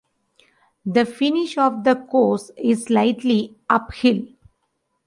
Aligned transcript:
The 0.83 1.05
finish 1.05 1.59
of 1.59 1.83
the 1.83 1.93
course 1.95 2.49
is 2.57 2.85
slightly 2.85 3.55
uphill. 3.69 4.25